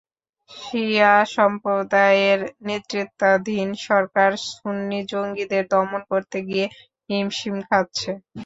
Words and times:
শিয়া 0.51 1.13
সম্প্রদায়ের 1.35 2.39
নেতৃত্বাধীন 2.67 3.67
সরকার 3.85 4.29
সুন্নি 4.49 4.99
জঙ্গিদের 5.11 5.63
দমন 5.71 6.01
করতে 6.11 6.37
গিয়ে 6.47 6.65
হিমশিম 7.09 7.55
খাচ্ছে। 7.67 8.11